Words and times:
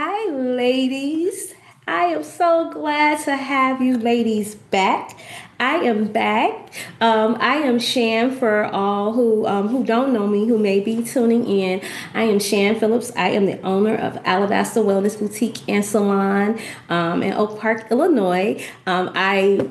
Hi, 0.00 0.30
ladies. 0.30 1.54
I 1.88 2.04
am 2.04 2.22
so 2.22 2.70
glad 2.70 3.18
to 3.24 3.34
have 3.34 3.82
you 3.82 3.98
ladies 3.98 4.54
back. 4.54 5.18
I 5.58 5.78
am 5.78 6.12
back. 6.12 6.72
Um, 7.00 7.36
I 7.40 7.56
am 7.56 7.80
Shan 7.80 8.30
for 8.30 8.66
all 8.66 9.12
who 9.12 9.44
um, 9.48 9.66
who 9.66 9.82
don't 9.82 10.12
know 10.12 10.28
me, 10.28 10.46
who 10.46 10.56
may 10.56 10.78
be 10.78 11.02
tuning 11.02 11.48
in. 11.48 11.82
I 12.14 12.22
am 12.22 12.38
Shan 12.38 12.78
Phillips. 12.78 13.10
I 13.16 13.30
am 13.30 13.46
the 13.46 13.60
owner 13.62 13.96
of 13.96 14.16
Alabaster 14.24 14.82
Wellness 14.82 15.18
Boutique 15.18 15.68
and 15.68 15.84
Salon 15.84 16.60
um, 16.88 17.24
in 17.24 17.32
Oak 17.32 17.58
Park, 17.58 17.90
Illinois. 17.90 18.64
Um, 18.86 19.10
I 19.16 19.68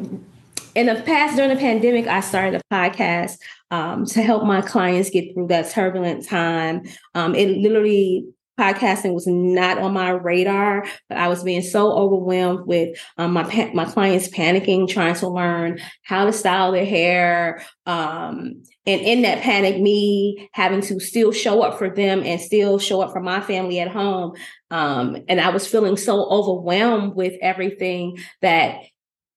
in 0.76 0.88
the 0.88 1.02
past 1.06 1.38
during 1.38 1.52
the 1.52 1.60
pandemic, 1.60 2.06
I 2.06 2.20
started 2.20 2.62
a 2.62 2.74
podcast 2.74 3.38
um, 3.72 4.06
to 4.08 4.22
help 4.22 4.44
my 4.44 4.60
clients 4.60 5.10
get 5.10 5.34
through 5.34 5.48
that 5.48 5.72
turbulent 5.72 6.28
time. 6.28 6.84
Um, 7.16 7.34
it 7.34 7.48
literally 7.60 8.28
podcasting 8.58 9.14
was 9.14 9.28
not 9.28 9.78
on 9.78 9.94
my 9.94 10.10
radar, 10.10 10.86
but 11.10 11.18
I 11.18 11.28
was 11.28 11.44
being 11.44 11.62
so 11.62 11.92
overwhelmed 11.92 12.68
with 12.68 12.98
um, 13.18 13.34
my 13.34 13.72
my 13.74 13.86
clients 13.86 14.28
panicking, 14.30 14.90
trying 14.90 15.16
to 15.16 15.28
learn 15.28 15.80
how 16.04 16.26
to 16.26 16.34
style 16.34 16.72
their 16.72 16.86
hair, 16.86 17.64
um, 17.86 18.64
and 18.86 19.02
in 19.02 19.22
that 19.24 19.42
panic, 19.42 19.80
me 19.80 20.50
having 20.54 20.82
to 20.82 21.00
still 21.00 21.32
show 21.32 21.62
up 21.62 21.78
for 21.78 21.90
them 21.90 22.24
and 22.24 22.40
still 22.40 22.80
show 22.80 23.02
up 23.02 23.12
for 23.12 23.20
my 23.20 23.42
family 23.42 23.80
at 23.80 23.90
home. 23.90 24.34
Um, 24.72 25.18
and 25.28 25.42
I 25.42 25.50
was 25.50 25.68
feeling 25.68 25.98
so 25.98 26.26
overwhelmed 26.30 27.16
with 27.16 27.34
everything 27.42 28.18
that 28.42 28.80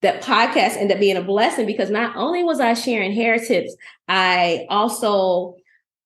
that 0.03 0.23
podcast 0.23 0.77
ended 0.77 0.93
up 0.93 1.01
being 1.01 1.17
a 1.17 1.23
blessing 1.23 1.67
because 1.67 1.91
not 1.91 2.17
only 2.17 2.43
was 2.43 2.61
I 2.61 2.75
sharing 2.75 3.13
hair 3.13 3.39
tips, 3.39 3.75
I 4.09 4.67
also 4.71 5.57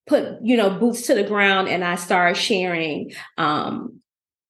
put 0.06 0.38
you 0.42 0.56
know 0.56 0.70
boots 0.70 1.06
to 1.06 1.14
the 1.14 1.24
ground 1.24 1.68
and 1.68 1.84
i 1.84 1.94
started 1.94 2.36
sharing 2.36 3.12
um, 3.38 4.00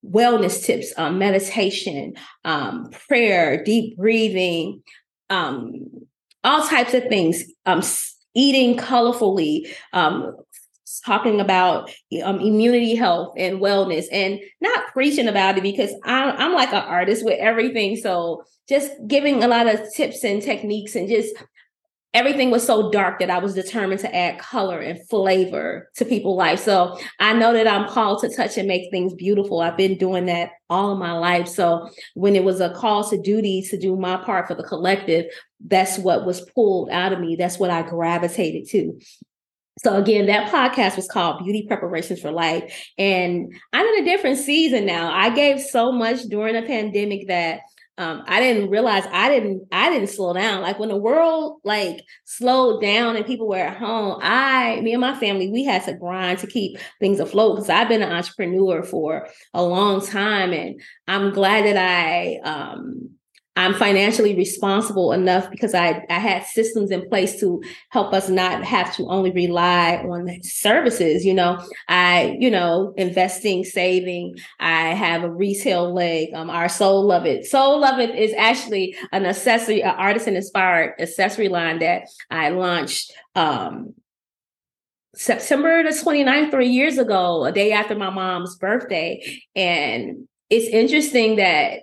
wellness 0.04 0.64
tips 0.64 0.92
um, 0.96 1.18
meditation 1.18 2.14
um, 2.44 2.90
prayer 3.08 3.62
deep 3.62 3.96
breathing 3.96 4.82
um, 5.30 6.04
all 6.44 6.66
types 6.66 6.94
of 6.94 7.04
things. 7.04 7.44
Um, 7.66 7.82
eating 8.34 8.76
colorfully 8.76 9.72
um, 9.92 10.36
talking 11.04 11.40
about 11.40 11.90
um, 12.22 12.40
immunity 12.40 12.94
health 12.94 13.34
and 13.38 13.60
wellness 13.60 14.06
and 14.10 14.40
not 14.60 14.88
preaching 14.92 15.28
about 15.28 15.56
it 15.56 15.62
because 15.62 15.92
I'm, 16.04 16.36
I'm 16.36 16.52
like 16.52 16.72
an 16.72 16.82
artist 16.82 17.24
with 17.24 17.38
everything. 17.38 17.96
So 17.96 18.42
just 18.68 18.90
giving 19.06 19.42
a 19.42 19.48
lot 19.48 19.66
of 19.66 19.80
tips 19.94 20.24
and 20.24 20.42
techniques 20.42 20.96
and 20.96 21.08
just 21.08 21.34
everything 22.14 22.50
was 22.50 22.64
so 22.64 22.90
dark 22.90 23.18
that 23.18 23.28
I 23.28 23.38
was 23.38 23.54
determined 23.54 24.00
to 24.00 24.16
add 24.16 24.38
color 24.38 24.78
and 24.78 25.06
flavor 25.08 25.90
to 25.96 26.04
people's 26.04 26.38
life. 26.38 26.60
So 26.60 26.96
I 27.18 27.34
know 27.34 27.52
that 27.52 27.66
I'm 27.66 27.88
called 27.88 28.20
to 28.20 28.34
touch 28.34 28.56
and 28.56 28.68
make 28.68 28.90
things 28.90 29.12
beautiful. 29.12 29.60
I've 29.60 29.76
been 29.76 29.98
doing 29.98 30.26
that 30.26 30.50
all 30.70 30.92
of 30.92 30.98
my 30.98 31.12
life. 31.12 31.48
So 31.48 31.90
when 32.14 32.36
it 32.36 32.44
was 32.44 32.60
a 32.60 32.72
call 32.72 33.08
to 33.10 33.20
duty 33.20 33.62
to 33.68 33.76
do 33.76 33.96
my 33.96 34.16
part 34.16 34.46
for 34.46 34.54
the 34.54 34.62
collective, 34.62 35.26
that's 35.66 35.98
what 35.98 36.24
was 36.24 36.40
pulled 36.52 36.88
out 36.90 37.12
of 37.12 37.18
me. 37.18 37.34
That's 37.36 37.58
what 37.58 37.70
I 37.70 37.82
gravitated 37.82 38.68
to. 38.70 38.98
So 39.82 39.96
again, 39.96 40.26
that 40.26 40.52
podcast 40.52 40.94
was 40.94 41.08
called 41.08 41.42
Beauty 41.42 41.66
Preparations 41.66 42.20
for 42.20 42.30
Life. 42.30 42.92
And 42.96 43.52
I'm 43.72 43.86
in 43.86 44.02
a 44.02 44.04
different 44.04 44.38
season 44.38 44.86
now. 44.86 45.12
I 45.12 45.30
gave 45.30 45.60
so 45.60 45.90
much 45.90 46.22
during 46.22 46.54
the 46.54 46.62
pandemic 46.62 47.26
that 47.26 47.60
um, 47.96 48.24
I 48.26 48.40
didn't 48.40 48.70
realize 48.70 49.04
I 49.12 49.28
didn't 49.28 49.68
I 49.70 49.88
didn't 49.90 50.08
slow 50.08 50.32
down. 50.32 50.62
Like 50.62 50.78
when 50.80 50.88
the 50.88 50.96
world 50.96 51.60
like 51.62 52.02
slowed 52.24 52.82
down 52.82 53.16
and 53.16 53.24
people 53.24 53.48
were 53.48 53.56
at 53.56 53.76
home, 53.76 54.18
I 54.20 54.80
me 54.80 54.92
and 54.92 55.00
my 55.00 55.14
family 55.14 55.48
we 55.48 55.64
had 55.64 55.84
to 55.84 55.94
grind 55.94 56.40
to 56.40 56.48
keep 56.48 56.78
things 56.98 57.20
afloat 57.20 57.56
because 57.56 57.70
I've 57.70 57.88
been 57.88 58.02
an 58.02 58.12
entrepreneur 58.12 58.82
for 58.82 59.28
a 59.52 59.62
long 59.62 60.04
time, 60.04 60.52
and 60.52 60.80
I'm 61.06 61.32
glad 61.32 61.66
that 61.66 61.76
I 61.76 62.40
um, 62.42 63.10
I'm 63.56 63.74
financially 63.74 64.34
responsible 64.34 65.12
enough 65.12 65.48
because 65.48 65.74
I, 65.74 66.04
I 66.10 66.18
had 66.18 66.44
systems 66.44 66.90
in 66.90 67.08
place 67.08 67.38
to 67.38 67.62
help 67.90 68.12
us 68.12 68.28
not 68.28 68.64
have 68.64 68.94
to 68.96 69.06
only 69.06 69.30
rely 69.30 69.98
on 69.98 70.42
services. 70.42 71.24
You 71.24 71.34
know, 71.34 71.64
I, 71.88 72.36
you 72.40 72.50
know, 72.50 72.92
investing, 72.96 73.64
saving. 73.64 74.36
I 74.58 74.94
have 74.94 75.22
a 75.22 75.30
retail 75.30 75.94
leg. 75.94 76.34
Um, 76.34 76.50
our 76.50 76.68
Soul 76.68 77.06
Loveth. 77.06 77.46
Soul 77.46 77.80
Loveth 77.80 78.16
is 78.16 78.32
actually 78.36 78.96
an 79.12 79.24
accessory, 79.24 79.82
an 79.82 79.94
artisan 79.96 80.34
inspired 80.34 80.94
accessory 80.98 81.48
line 81.48 81.78
that 81.78 82.08
I 82.30 82.48
launched 82.48 83.12
um 83.36 83.94
September 85.14 85.84
the 85.84 85.90
29th, 85.90 86.50
three 86.50 86.70
years 86.70 86.98
ago, 86.98 87.44
a 87.44 87.52
day 87.52 87.70
after 87.70 87.94
my 87.94 88.10
mom's 88.10 88.56
birthday. 88.56 89.40
And 89.54 90.26
it's 90.50 90.66
interesting 90.66 91.36
that 91.36 91.82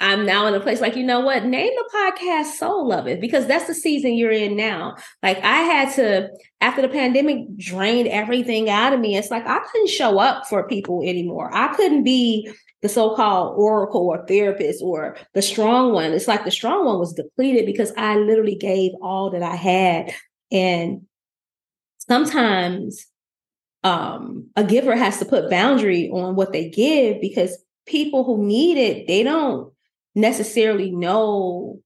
I'm 0.00 0.26
now 0.26 0.46
in 0.46 0.54
a 0.54 0.60
place 0.60 0.80
like, 0.80 0.96
you 0.96 1.04
know 1.04 1.20
what? 1.20 1.44
Name 1.44 1.72
the 1.74 1.90
podcast 1.94 2.56
Soul 2.56 2.88
Loveth 2.88 3.20
because 3.20 3.46
that's 3.46 3.66
the 3.66 3.74
season 3.74 4.14
you're 4.14 4.30
in 4.30 4.56
now. 4.56 4.96
Like 5.22 5.38
I 5.38 5.58
had 5.58 5.94
to, 5.94 6.30
after 6.60 6.82
the 6.82 6.88
pandemic 6.88 7.56
drained 7.56 8.08
everything 8.08 8.68
out 8.68 8.92
of 8.92 9.00
me, 9.00 9.16
it's 9.16 9.30
like 9.30 9.46
I 9.46 9.60
couldn't 9.60 9.88
show 9.88 10.18
up 10.18 10.46
for 10.46 10.66
people 10.68 11.02
anymore. 11.02 11.50
I 11.54 11.74
couldn't 11.74 12.02
be 12.02 12.50
the 12.82 12.88
so-called 12.88 13.56
oracle 13.56 14.02
or 14.08 14.26
therapist 14.26 14.82
or 14.82 15.16
the 15.32 15.40
strong 15.40 15.92
one. 15.92 16.12
It's 16.12 16.28
like 16.28 16.44
the 16.44 16.50
strong 16.50 16.84
one 16.84 16.98
was 16.98 17.14
depleted 17.14 17.64
because 17.64 17.92
I 17.96 18.16
literally 18.16 18.56
gave 18.56 18.92
all 19.00 19.30
that 19.30 19.42
I 19.42 19.56
had. 19.56 20.12
And 20.52 21.06
sometimes 21.98 23.06
um, 23.84 24.48
a 24.56 24.64
giver 24.64 24.96
has 24.96 25.18
to 25.18 25.24
put 25.24 25.50
boundary 25.50 26.10
on 26.10 26.34
what 26.34 26.52
they 26.52 26.68
give 26.68 27.20
because 27.20 27.56
people 27.86 28.24
who 28.24 28.44
need 28.44 28.76
it, 28.76 29.06
they 29.06 29.22
don't 29.22 29.73
necessarily 30.14 30.90
know 30.90 31.80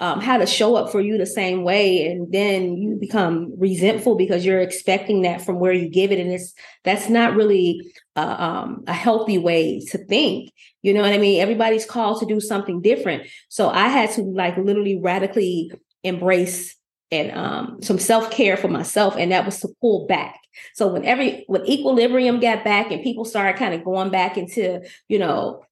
um, 0.00 0.20
how 0.20 0.38
to 0.38 0.46
show 0.46 0.76
up 0.76 0.92
for 0.92 1.00
you 1.00 1.18
the 1.18 1.26
same 1.26 1.64
way 1.64 2.06
and 2.06 2.32
then 2.32 2.76
you 2.76 2.96
become 3.00 3.52
resentful 3.58 4.14
because 4.14 4.44
you're 4.44 4.60
expecting 4.60 5.22
that 5.22 5.42
from 5.42 5.58
where 5.58 5.72
you 5.72 5.88
give 5.88 6.12
it 6.12 6.20
and 6.20 6.30
it's 6.30 6.54
that's 6.84 7.08
not 7.08 7.34
really 7.34 7.92
uh, 8.14 8.36
um, 8.38 8.84
a 8.86 8.92
healthy 8.92 9.38
way 9.38 9.80
to 9.90 9.98
think 9.98 10.52
you 10.82 10.94
know 10.94 11.02
what 11.02 11.12
i 11.12 11.18
mean? 11.18 11.40
Everybody's 11.40 11.84
called 11.84 12.20
to 12.20 12.26
do 12.26 12.40
something 12.40 12.80
different. 12.80 13.26
So 13.48 13.68
i 13.68 13.88
had 13.88 14.10
to 14.12 14.22
like 14.22 14.56
literally 14.56 15.00
radically 15.00 15.72
embrace 16.04 16.76
and 17.10 17.32
um, 17.32 17.82
some 17.82 17.98
self-care 17.98 18.56
for 18.56 18.68
myself 18.68 19.16
and 19.18 19.32
that 19.32 19.44
was 19.44 19.60
to 19.60 19.68
pull 19.80 20.06
back. 20.06 20.38
So 20.74 20.88
when 20.88 21.04
every 21.04 21.44
when 21.48 21.66
equilibrium 21.66 22.38
got 22.38 22.64
back 22.64 22.92
and 22.92 23.02
people 23.02 23.24
started 23.24 23.58
kind 23.58 23.74
of 23.74 23.84
going 23.84 24.10
back 24.10 24.36
into 24.36 24.82
you 25.08 25.18
know 25.18 25.64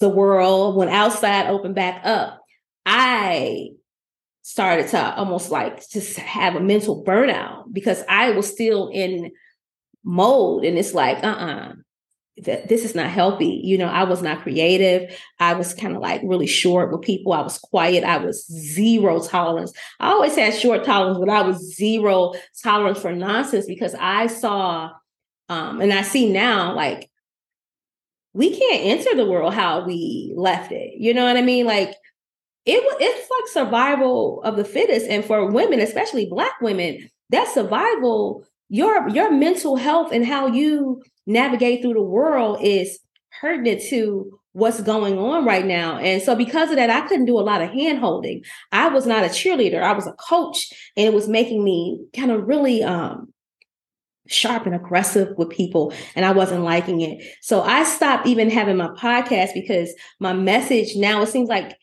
the 0.00 0.08
world, 0.08 0.76
when 0.76 0.88
outside 0.88 1.46
opened 1.46 1.74
back 1.74 2.04
up, 2.04 2.40
I 2.86 3.70
started 4.42 4.88
to 4.88 5.14
almost 5.16 5.50
like 5.50 5.88
just 5.88 6.18
have 6.18 6.54
a 6.54 6.60
mental 6.60 7.02
burnout 7.02 7.72
because 7.72 8.02
I 8.08 8.30
was 8.30 8.50
still 8.50 8.88
in 8.92 9.32
mode. 10.04 10.64
And 10.64 10.78
it's 10.78 10.94
like, 10.94 11.22
uh 11.24 11.28
uh-uh, 11.28 11.68
uh 11.70 11.72
this 12.36 12.84
is 12.84 12.94
not 12.94 13.06
healthy. 13.06 13.60
You 13.64 13.78
know, 13.78 13.86
I 13.86 14.04
was 14.04 14.20
not 14.20 14.42
creative. 14.42 15.18
I 15.38 15.54
was 15.54 15.72
kind 15.72 15.94
of 15.94 16.02
like 16.02 16.20
really 16.24 16.48
short 16.48 16.90
with 16.90 17.02
people. 17.02 17.32
I 17.32 17.42
was 17.42 17.58
quiet. 17.58 18.02
I 18.02 18.18
was 18.18 18.46
zero 18.46 19.20
tolerance. 19.20 19.72
I 20.00 20.10
always 20.10 20.34
had 20.34 20.52
short 20.54 20.84
tolerance, 20.84 21.18
but 21.18 21.28
I 21.28 21.42
was 21.42 21.74
zero 21.76 22.32
tolerance 22.62 22.98
for 22.98 23.12
nonsense 23.12 23.66
because 23.66 23.94
I 23.98 24.26
saw, 24.26 24.90
um, 25.48 25.80
and 25.80 25.92
I 25.92 26.02
see 26.02 26.32
now, 26.32 26.74
like 26.74 27.08
we 28.34 28.50
can't 28.50 28.84
enter 28.84 29.16
the 29.16 29.26
world 29.26 29.54
how 29.54 29.86
we 29.86 30.34
left 30.36 30.72
it. 30.72 30.94
You 30.98 31.14
know 31.14 31.24
what 31.24 31.36
I 31.36 31.42
mean? 31.42 31.66
Like 31.66 31.90
it 32.66 32.82
it's 33.00 33.30
like 33.30 33.66
survival 33.66 34.42
of 34.42 34.56
the 34.56 34.64
fittest. 34.64 35.06
And 35.06 35.24
for 35.24 35.50
women, 35.50 35.80
especially 35.80 36.26
black 36.26 36.60
women, 36.60 37.08
that 37.30 37.48
survival, 37.48 38.44
your 38.68 39.08
your 39.08 39.30
mental 39.30 39.76
health 39.76 40.12
and 40.12 40.26
how 40.26 40.48
you 40.48 41.02
navigate 41.26 41.82
through 41.82 41.94
the 41.94 42.02
world 42.02 42.58
is 42.60 42.98
pertinent 43.40 43.82
to 43.90 44.38
what's 44.52 44.80
going 44.80 45.18
on 45.18 45.44
right 45.44 45.66
now. 45.66 45.98
And 45.98 46.22
so 46.22 46.36
because 46.36 46.70
of 46.70 46.76
that, 46.76 46.88
I 46.88 47.06
couldn't 47.06 47.26
do 47.26 47.38
a 47.38 47.42
lot 47.42 47.60
of 47.60 47.70
hand 47.70 47.98
holding. 47.98 48.44
I 48.70 48.88
was 48.88 49.04
not 49.04 49.24
a 49.24 49.28
cheerleader. 49.28 49.82
I 49.82 49.92
was 49.92 50.06
a 50.06 50.12
coach 50.12 50.72
and 50.96 51.06
it 51.06 51.12
was 51.12 51.28
making 51.28 51.64
me 51.64 52.04
kind 52.16 52.30
of 52.30 52.46
really 52.46 52.82
um 52.82 53.33
sharp 54.26 54.66
and 54.66 54.74
aggressive 54.74 55.36
with 55.36 55.50
people 55.50 55.92
and 56.14 56.24
I 56.24 56.32
wasn't 56.32 56.62
liking 56.62 57.00
it. 57.02 57.22
So 57.40 57.62
I 57.62 57.84
stopped 57.84 58.26
even 58.26 58.50
having 58.50 58.76
my 58.76 58.88
podcast 58.88 59.54
because 59.54 59.92
my 60.18 60.32
message 60.32 60.96
now 60.96 61.22
it 61.22 61.28
seems 61.28 61.48
like 61.48 61.76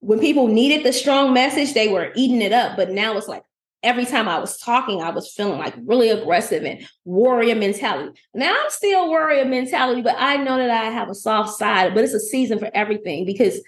when 0.00 0.18
people 0.18 0.48
needed 0.48 0.84
the 0.84 0.92
strong 0.92 1.32
message, 1.32 1.74
they 1.74 1.88
were 1.88 2.12
eating 2.16 2.42
it 2.42 2.52
up. 2.52 2.76
But 2.76 2.90
now 2.90 3.16
it's 3.16 3.28
like 3.28 3.44
every 3.82 4.04
time 4.04 4.28
I 4.28 4.38
was 4.38 4.58
talking, 4.58 5.00
I 5.02 5.10
was 5.10 5.32
feeling 5.32 5.58
like 5.58 5.74
really 5.84 6.10
aggressive 6.10 6.64
and 6.64 6.86
warrior 7.04 7.54
mentality. 7.54 8.18
Now 8.34 8.50
I'm 8.50 8.70
still 8.70 9.08
warrior 9.08 9.44
mentality, 9.44 10.02
but 10.02 10.16
I 10.18 10.36
know 10.36 10.56
that 10.56 10.70
I 10.70 10.90
have 10.90 11.08
a 11.08 11.14
soft 11.14 11.56
side, 11.56 11.94
but 11.94 12.04
it's 12.04 12.14
a 12.14 12.20
season 12.20 12.58
for 12.58 12.70
everything 12.74 13.24
because 13.24 13.60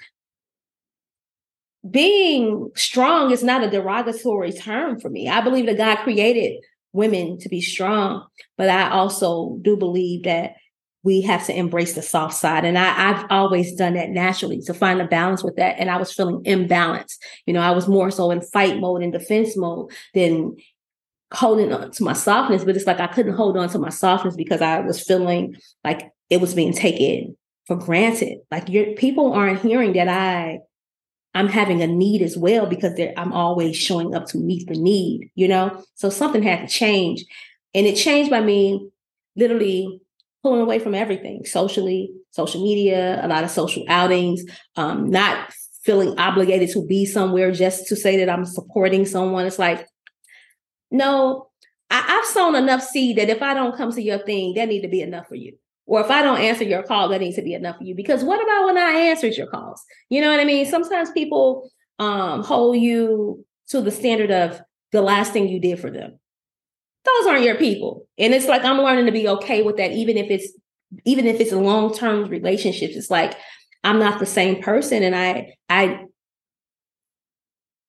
being 1.88 2.70
strong 2.76 3.30
is 3.32 3.42
not 3.42 3.64
a 3.64 3.70
derogatory 3.70 4.52
term 4.52 5.00
for 5.00 5.10
me. 5.10 5.28
I 5.28 5.40
believe 5.40 5.66
that 5.66 5.76
God 5.76 5.96
created 5.98 6.62
women 6.92 7.38
to 7.38 7.48
be 7.48 7.60
strong. 7.60 8.26
But 8.56 8.68
I 8.68 8.90
also 8.90 9.58
do 9.62 9.76
believe 9.76 10.24
that 10.24 10.54
we 11.04 11.20
have 11.22 11.46
to 11.46 11.56
embrace 11.56 11.94
the 11.94 12.02
soft 12.02 12.34
side. 12.34 12.64
And 12.64 12.78
I, 12.78 13.10
I've 13.10 13.26
always 13.28 13.74
done 13.74 13.94
that 13.94 14.10
naturally 14.10 14.60
to 14.62 14.74
find 14.74 15.00
a 15.00 15.06
balance 15.06 15.42
with 15.42 15.56
that. 15.56 15.76
And 15.78 15.90
I 15.90 15.96
was 15.96 16.12
feeling 16.12 16.44
imbalanced. 16.44 17.16
You 17.46 17.54
know, 17.54 17.60
I 17.60 17.72
was 17.72 17.88
more 17.88 18.10
so 18.10 18.30
in 18.30 18.40
fight 18.40 18.78
mode 18.78 19.02
and 19.02 19.12
defense 19.12 19.56
mode 19.56 19.90
than 20.14 20.56
holding 21.32 21.72
on 21.72 21.90
to 21.90 22.04
my 22.04 22.12
softness. 22.12 22.64
But 22.64 22.76
it's 22.76 22.86
like 22.86 23.00
I 23.00 23.08
couldn't 23.08 23.34
hold 23.34 23.56
on 23.56 23.68
to 23.70 23.78
my 23.78 23.88
softness 23.88 24.36
because 24.36 24.60
I 24.60 24.80
was 24.80 25.02
feeling 25.02 25.56
like 25.82 26.10
it 26.30 26.40
was 26.40 26.54
being 26.54 26.72
taken 26.72 27.36
for 27.66 27.76
granted. 27.76 28.38
Like 28.50 28.68
your 28.68 28.94
people 28.94 29.32
aren't 29.32 29.62
hearing 29.62 29.94
that 29.94 30.08
I 30.08 30.60
I'm 31.34 31.48
having 31.48 31.82
a 31.82 31.86
need 31.86 32.22
as 32.22 32.36
well 32.36 32.66
because 32.66 32.98
I'm 33.16 33.32
always 33.32 33.76
showing 33.76 34.14
up 34.14 34.26
to 34.28 34.38
meet 34.38 34.68
the 34.68 34.74
need, 34.74 35.30
you 35.34 35.48
know? 35.48 35.82
So 35.94 36.10
something 36.10 36.42
had 36.42 36.68
to 36.68 36.74
change. 36.74 37.24
And 37.74 37.86
it 37.86 37.96
changed 37.96 38.30
by 38.30 38.40
me 38.40 38.90
literally 39.34 40.00
pulling 40.42 40.60
away 40.60 40.78
from 40.78 40.94
everything 40.94 41.44
socially, 41.44 42.12
social 42.32 42.62
media, 42.62 43.24
a 43.24 43.28
lot 43.28 43.44
of 43.44 43.50
social 43.50 43.84
outings, 43.88 44.42
um, 44.76 45.08
not 45.08 45.52
feeling 45.84 46.18
obligated 46.18 46.70
to 46.70 46.86
be 46.86 47.06
somewhere 47.06 47.50
just 47.50 47.86
to 47.88 47.96
say 47.96 48.18
that 48.18 48.28
I'm 48.28 48.44
supporting 48.44 49.06
someone. 49.06 49.46
It's 49.46 49.58
like, 49.58 49.86
no, 50.90 51.48
I, 51.90 52.00
have 52.00 52.24
sown 52.26 52.54
enough 52.54 52.82
seed 52.82 53.16
that 53.16 53.30
if 53.30 53.42
I 53.42 53.54
don't 53.54 53.76
come 53.76 53.92
to 53.92 54.02
your 54.02 54.18
thing, 54.18 54.54
that 54.54 54.68
need 54.68 54.82
to 54.82 54.88
be 54.88 55.00
enough 55.00 55.28
for 55.28 55.34
you. 55.34 55.56
Or 55.86 56.00
if 56.00 56.10
I 56.10 56.22
don't 56.22 56.40
answer 56.40 56.64
your 56.64 56.82
call, 56.82 57.08
that 57.08 57.20
needs 57.20 57.36
to 57.36 57.42
be 57.42 57.54
enough 57.54 57.78
for 57.78 57.84
you. 57.84 57.94
Because 57.94 58.22
what 58.22 58.42
about 58.42 58.66
when 58.66 58.78
I 58.78 58.92
answered 58.92 59.34
your 59.34 59.48
calls? 59.48 59.82
You 60.08 60.20
know 60.20 60.30
what 60.30 60.40
I 60.40 60.44
mean? 60.44 60.64
Sometimes 60.66 61.10
people 61.10 61.70
um, 61.98 62.44
hold 62.44 62.76
you 62.76 63.44
to 63.68 63.80
the 63.80 63.90
standard 63.90 64.30
of 64.30 64.60
the 64.92 65.02
last 65.02 65.32
thing 65.32 65.48
you 65.48 65.60
did 65.60 65.80
for 65.80 65.90
them 65.90 66.18
those 67.04 67.26
aren't 67.26 67.44
your 67.44 67.56
people. 67.56 68.06
And 68.18 68.34
it's 68.34 68.46
like 68.46 68.64
I'm 68.64 68.78
learning 68.78 69.06
to 69.06 69.12
be 69.12 69.28
okay 69.28 69.62
with 69.62 69.76
that, 69.76 69.92
even 69.92 70.16
if 70.16 70.30
it's 70.30 70.52
even 71.04 71.26
if 71.26 71.40
it's 71.40 71.52
a 71.52 71.58
long-term 71.58 72.28
relationships. 72.28 72.96
It's 72.96 73.10
like 73.10 73.34
I'm 73.82 73.98
not 73.98 74.20
the 74.20 74.26
same 74.26 74.62
person 74.62 75.02
and 75.02 75.16
I 75.16 75.54
I 75.68 76.04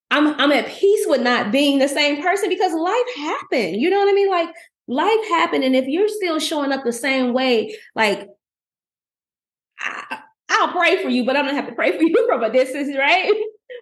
I'm 0.09 0.27
I'm 0.39 0.51
at 0.51 0.67
peace 0.67 1.05
with 1.07 1.21
not 1.21 1.51
being 1.51 1.79
the 1.79 1.87
same 1.87 2.21
person 2.21 2.49
because 2.49 2.73
life 2.73 3.15
happened. 3.17 3.81
You 3.81 3.89
know 3.89 3.99
what 3.99 4.09
I 4.09 4.13
mean? 4.13 4.29
Like 4.29 4.49
life 4.87 5.27
happened. 5.29 5.63
And 5.63 5.75
if 5.75 5.87
you're 5.87 6.07
still 6.07 6.39
showing 6.39 6.71
up 6.71 6.83
the 6.83 6.93
same 6.93 7.33
way, 7.33 7.75
like 7.95 8.27
I, 9.79 10.19
I'll 10.49 10.71
pray 10.71 11.01
for 11.01 11.09
you, 11.09 11.25
but 11.25 11.35
I'm 11.35 11.45
gonna 11.45 11.55
have 11.55 11.67
to 11.67 11.75
pray 11.75 11.97
for 11.97 12.03
you 12.03 12.27
from 12.27 12.43
a 12.43 12.51
distance, 12.51 12.95
right? 12.97 13.31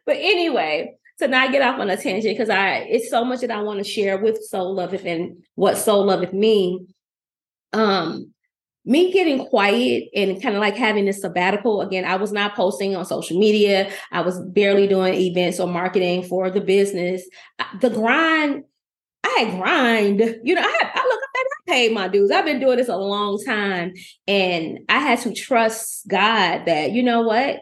but 0.06 0.18
anyway, 0.18 0.96
to 1.20 1.28
not 1.28 1.52
get 1.52 1.62
off 1.62 1.80
on 1.80 1.90
a 1.90 1.98
tangent 1.98 2.36
because 2.36 2.50
I 2.50 2.78
it's 2.90 3.10
so 3.10 3.24
much 3.24 3.42
that 3.42 3.52
I 3.52 3.62
want 3.62 3.80
to 3.80 3.84
share 3.84 4.18
with 4.18 4.44
Soul 4.44 4.76
Loveth 4.76 5.06
and 5.06 5.44
what 5.56 5.78
Soul 5.78 6.06
Loveth 6.06 6.34
mean. 6.34 6.88
Um, 7.74 8.34
me 8.84 9.12
getting 9.12 9.46
quiet 9.46 10.10
and 10.16 10.42
kind 10.42 10.56
of 10.56 10.62
like 10.62 10.76
having 10.76 11.06
this 11.06 11.22
sabbatical 11.22 11.82
again 11.82 12.04
i 12.04 12.16
was 12.16 12.32
not 12.32 12.56
posting 12.56 12.96
on 12.96 13.06
social 13.06 13.38
media 13.38 13.92
i 14.12 14.22
was 14.22 14.40
barely 14.40 14.88
doing 14.88 15.14
events 15.14 15.60
or 15.60 15.68
marketing 15.68 16.24
for 16.24 16.50
the 16.50 16.60
business 16.60 17.24
the 17.80 17.92
grind 17.92 18.64
i 19.24 19.56
grind 19.58 20.20
you 20.44 20.56
know 20.56 20.62
i, 20.62 20.80
I 20.82 21.08
look 21.08 21.20
I 21.34 21.44
paid 21.68 21.94
my 21.94 22.08
dues 22.08 22.32
i've 22.32 22.46
been 22.46 22.60
doing 22.60 22.78
this 22.78 22.90
a 22.90 22.98
long 22.98 23.42
time 23.44 23.94
and 24.28 24.80
i 24.90 25.00
had 25.00 25.20
to 25.22 25.34
trust 25.34 26.08
god 26.08 26.66
that 26.66 26.92
you 26.92 27.04
know 27.04 27.22
what 27.22 27.62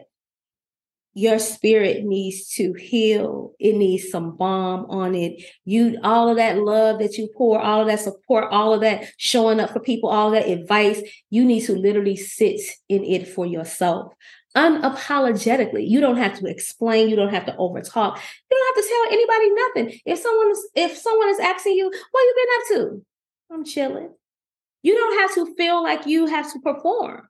your 1.14 1.38
spirit 1.38 2.04
needs 2.04 2.48
to 2.50 2.72
heal. 2.72 3.52
It 3.58 3.76
needs 3.76 4.10
some 4.10 4.36
balm 4.36 4.86
on 4.88 5.14
it. 5.14 5.42
You, 5.64 5.98
all 6.04 6.28
of 6.28 6.36
that 6.36 6.58
love 6.58 7.00
that 7.00 7.18
you 7.18 7.28
pour, 7.36 7.60
all 7.60 7.80
of 7.80 7.88
that 7.88 8.00
support, 8.00 8.44
all 8.50 8.72
of 8.72 8.80
that 8.82 9.04
showing 9.16 9.58
up 9.58 9.70
for 9.70 9.80
people, 9.80 10.08
all 10.08 10.30
that 10.30 10.48
advice, 10.48 11.02
you 11.28 11.44
need 11.44 11.62
to 11.62 11.74
literally 11.74 12.16
sit 12.16 12.60
in 12.88 13.04
it 13.04 13.26
for 13.26 13.44
yourself 13.44 14.12
unapologetically. 14.56 15.88
You 15.88 16.00
don't 16.00 16.16
have 16.16 16.38
to 16.38 16.46
explain. 16.46 17.08
You 17.08 17.16
don't 17.16 17.32
have 17.32 17.46
to 17.46 17.52
overtalk. 17.52 18.18
You 18.50 18.56
don't 18.56 18.76
have 18.76 18.84
to 18.84 18.88
tell 18.88 19.12
anybody 19.12 19.50
nothing. 19.54 20.00
If 20.04 20.18
someone 20.18 20.50
is, 20.50 20.68
if 20.74 20.96
someone 20.96 21.28
is 21.28 21.40
asking 21.40 21.74
you, 21.74 21.86
what 22.10 22.20
you 22.20 22.34
been 22.36 22.54
up 22.56 22.90
to? 22.90 23.06
I'm 23.52 23.64
chilling. 23.64 24.10
You 24.82 24.96
don't 24.96 25.20
have 25.20 25.34
to 25.34 25.54
feel 25.56 25.82
like 25.82 26.06
you 26.06 26.26
have 26.26 26.52
to 26.52 26.58
perform 26.60 27.28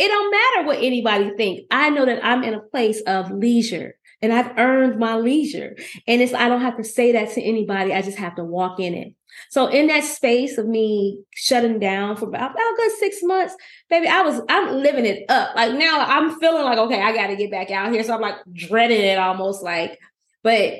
it 0.00 0.08
don't 0.08 0.30
matter 0.30 0.66
what 0.66 0.78
anybody 0.78 1.30
think. 1.36 1.66
I 1.70 1.90
know 1.90 2.06
that 2.06 2.24
I'm 2.24 2.42
in 2.42 2.54
a 2.54 2.60
place 2.60 3.02
of 3.02 3.30
leisure 3.30 3.96
and 4.22 4.32
I've 4.32 4.56
earned 4.58 4.98
my 4.98 5.16
leisure. 5.16 5.76
And 6.06 6.20
it's 6.20 6.34
I 6.34 6.48
don't 6.48 6.60
have 6.60 6.76
to 6.76 6.84
say 6.84 7.12
that 7.12 7.30
to 7.34 7.42
anybody. 7.42 7.92
I 7.92 8.02
just 8.02 8.18
have 8.18 8.36
to 8.36 8.44
walk 8.44 8.80
in 8.80 8.94
it. 8.94 9.14
So 9.48 9.66
in 9.66 9.86
that 9.86 10.04
space 10.04 10.58
of 10.58 10.66
me 10.66 11.20
shutting 11.34 11.78
down 11.78 12.16
for 12.16 12.26
about, 12.26 12.50
about 12.50 12.76
good 12.76 12.92
six 12.98 13.22
months, 13.22 13.54
baby, 13.88 14.08
I 14.08 14.22
was 14.22 14.40
I'm 14.48 14.74
living 14.74 15.06
it 15.06 15.24
up. 15.28 15.54
Like 15.54 15.74
now 15.74 16.04
I'm 16.06 16.38
feeling 16.38 16.64
like, 16.64 16.78
okay, 16.78 17.00
I 17.00 17.14
gotta 17.14 17.36
get 17.36 17.50
back 17.50 17.70
out 17.70 17.92
here. 17.92 18.02
So 18.02 18.14
I'm 18.14 18.20
like 18.20 18.36
dreading 18.52 19.00
it 19.00 19.18
almost 19.18 19.62
like, 19.62 19.98
but 20.42 20.74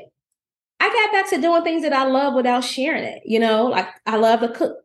I 0.82 0.88
got 0.88 1.12
back 1.12 1.30
to 1.30 1.40
doing 1.40 1.62
things 1.62 1.82
that 1.82 1.92
I 1.92 2.04
love 2.04 2.34
without 2.34 2.64
sharing 2.64 3.04
it. 3.04 3.22
You 3.24 3.38
know, 3.38 3.66
like 3.66 3.88
I 4.06 4.16
love 4.16 4.40
to 4.40 4.48
cook. 4.48 4.76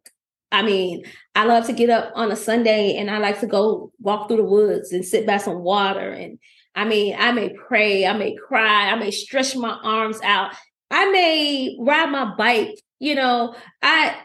I 0.51 0.61
mean, 0.61 1.03
I 1.35 1.45
love 1.45 1.65
to 1.67 1.73
get 1.73 1.89
up 1.89 2.11
on 2.15 2.31
a 2.31 2.35
Sunday 2.35 2.95
and 2.95 3.09
I 3.09 3.17
like 3.17 3.39
to 3.41 3.47
go 3.47 3.91
walk 3.99 4.27
through 4.27 4.37
the 4.37 4.43
woods 4.43 4.91
and 4.93 5.03
sit 5.03 5.25
by 5.25 5.37
some 5.37 5.59
water. 5.59 6.11
And 6.11 6.37
I 6.75 6.85
mean, 6.85 7.15
I 7.17 7.31
may 7.31 7.49
pray, 7.49 8.05
I 8.05 8.13
may 8.13 8.35
cry, 8.35 8.91
I 8.91 8.95
may 8.95 9.11
stretch 9.11 9.55
my 9.55 9.77
arms 9.83 10.19
out, 10.23 10.53
I 10.91 11.09
may 11.09 11.77
ride 11.79 12.11
my 12.11 12.35
bike, 12.35 12.75
you 12.99 13.15
know, 13.15 13.55
I 13.81 14.15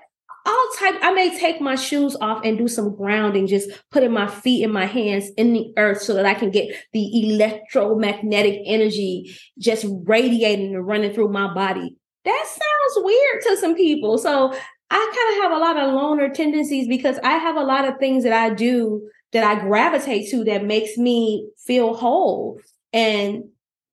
all 0.47 0.69
type 0.79 0.97
I 1.03 1.13
may 1.13 1.39
take 1.39 1.61
my 1.61 1.75
shoes 1.75 2.17
off 2.21 2.41
and 2.45 2.57
do 2.57 2.67
some 2.67 2.97
grounding, 2.97 3.47
just 3.47 3.71
putting 3.91 4.13
my 4.13 4.27
feet 4.27 4.65
and 4.65 4.73
my 4.73 4.87
hands 4.87 5.31
in 5.37 5.53
the 5.53 5.73
earth 5.77 6.03
so 6.03 6.15
that 6.15 6.27
I 6.27 6.35
can 6.35 6.51
get 6.51 6.75
the 6.93 7.35
electromagnetic 7.35 8.63
energy 8.65 9.37
just 9.59 9.85
radiating 10.05 10.75
and 10.75 10.87
running 10.87 11.13
through 11.13 11.29
my 11.29 11.53
body. 11.53 11.95
That 12.25 12.47
sounds 12.47 13.05
weird 13.05 13.43
to 13.43 13.57
some 13.59 13.75
people. 13.75 14.19
So 14.19 14.53
I 14.91 15.13
kind 15.15 15.37
of 15.37 15.43
have 15.43 15.53
a 15.53 15.65
lot 15.65 15.77
of 15.77 15.95
loner 15.95 16.31
tendencies 16.31 16.89
because 16.89 17.19
I 17.23 17.33
have 17.33 17.57
a 17.57 17.63
lot 17.63 17.87
of 17.87 17.99
things 17.99 18.25
that 18.25 18.33
I 18.33 18.53
do 18.53 19.09
that 19.33 19.45
I 19.45 19.61
gravitate 19.61 20.31
to 20.31 20.45
that 20.45 20.65
makes 20.65 20.97
me 20.97 21.49
feel 21.59 21.95
whole. 21.95 22.61
And 22.93 23.45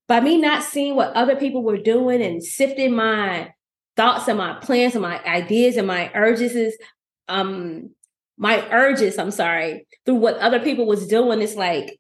by 0.08 0.20
me 0.20 0.38
not 0.38 0.64
seeing 0.64 0.96
what 0.96 1.14
other 1.14 1.36
people 1.36 1.64
were 1.64 1.78
doing 1.78 2.22
and 2.22 2.44
sifting 2.44 2.96
my 2.96 3.54
thoughts 3.96 4.28
and 4.28 4.38
my 4.38 4.54
plans 4.62 4.96
and 4.96 5.02
my 5.02 5.24
ideas 5.26 5.76
and 5.78 5.88
my 5.88 6.12
urges 6.14 6.76
um 7.28 7.90
my 8.38 8.68
urges, 8.72 9.18
I'm 9.18 9.32
sorry, 9.32 9.88
through 10.06 10.16
what 10.16 10.38
other 10.38 10.60
people 10.60 10.86
was 10.86 11.08
doing, 11.08 11.42
it's 11.42 11.56
like, 11.56 12.00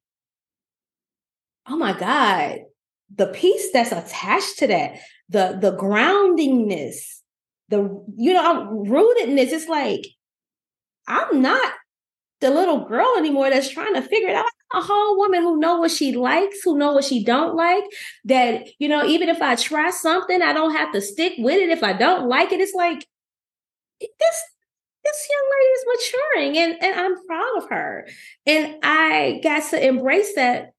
oh 1.67 1.75
my 1.75 1.98
God, 1.98 2.60
the 3.13 3.27
peace 3.27 3.70
that's 3.74 3.91
attached 3.91 4.60
to 4.60 4.67
that, 4.67 5.00
the 5.29 5.58
the 5.60 5.75
groundingness, 5.75 7.22
the 7.70 7.79
you 8.15 8.34
know 8.34 8.84
rootedness. 8.88 9.51
It's 9.51 9.67
like 9.67 10.06
I'm 11.08 11.41
not 11.41 11.74
the 12.39 12.50
little 12.50 12.86
girl 12.86 13.15
anymore 13.17 13.50
that's 13.50 13.70
trying 13.70 13.94
to 13.96 14.01
figure 14.01 14.29
it 14.29 14.36
out. 14.36 14.46
A 14.74 14.82
whole 14.82 15.17
woman 15.17 15.41
who 15.41 15.60
know 15.60 15.77
what 15.77 15.91
she 15.91 16.13
likes, 16.13 16.58
who 16.63 16.77
know 16.77 16.94
what 16.94 17.06
she 17.06 17.24
don't 17.24 17.56
like. 17.56 17.84
That 18.25 18.67
you 18.79 18.89
know, 18.89 19.06
even 19.06 19.29
if 19.29 19.41
I 19.41 19.56
try 19.56 19.89
something, 19.89 20.41
I 20.41 20.53
don't 20.53 20.75
have 20.75 20.91
to 20.94 21.01
stick 21.01 21.34
with 21.38 21.58
it. 21.58 21.70
If 21.70 21.84
I 21.84 21.94
don't 21.94 22.27
like 22.27 22.51
it, 22.51 22.60
it's 22.60 22.75
like 22.75 23.06
this 24.00 24.44
this 25.03 25.27
young 25.29 25.50
lady 25.56 25.72
is 25.72 25.86
maturing, 25.88 26.58
and 26.58 26.84
and 26.84 27.00
I'm 27.00 27.25
proud 27.25 27.58
of 27.58 27.70
her. 27.70 28.08
And 28.46 28.75
I 28.84 29.39
got 29.44 29.70
to 29.72 29.86
embrace 29.86 30.36
that 30.36 30.74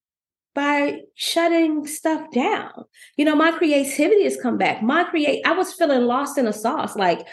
by 0.54 1.00
shutting 1.14 1.86
stuff 1.86 2.30
down. 2.32 2.84
You 3.16 3.24
know, 3.24 3.36
my 3.36 3.52
creativity 3.52 4.24
has 4.24 4.36
come 4.36 4.58
back. 4.58 4.82
My 4.82 5.04
create 5.04 5.46
I 5.46 5.52
was 5.52 5.72
feeling 5.72 6.02
lost 6.02 6.36
in 6.36 6.46
a 6.46 6.52
sauce. 6.52 6.96
Like 6.96 7.26